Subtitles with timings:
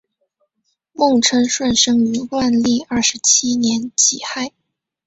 [0.93, 4.51] 孟称舜生于万历二十七年己亥。